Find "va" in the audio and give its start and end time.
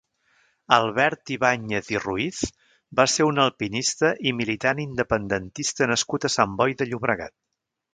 3.01-3.07